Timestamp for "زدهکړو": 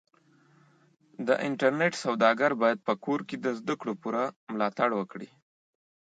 3.59-3.93